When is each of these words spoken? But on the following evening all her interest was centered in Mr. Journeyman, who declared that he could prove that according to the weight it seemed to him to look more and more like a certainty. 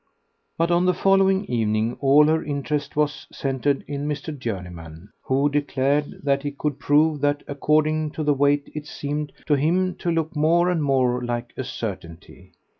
But 0.57 0.71
on 0.71 0.87
the 0.87 0.95
following 0.95 1.45
evening 1.45 1.95
all 1.99 2.25
her 2.25 2.43
interest 2.43 2.95
was 2.95 3.27
centered 3.31 3.83
in 3.87 4.07
Mr. 4.07 4.35
Journeyman, 4.35 5.13
who 5.21 5.47
declared 5.47 6.21
that 6.23 6.41
he 6.41 6.49
could 6.49 6.79
prove 6.79 7.21
that 7.21 7.43
according 7.47 8.09
to 8.13 8.23
the 8.23 8.33
weight 8.33 8.71
it 8.73 8.87
seemed 8.87 9.31
to 9.45 9.53
him 9.53 9.93
to 9.97 10.09
look 10.09 10.35
more 10.35 10.71
and 10.71 10.81
more 10.83 11.23
like 11.23 11.53
a 11.55 11.63
certainty. 11.63 12.53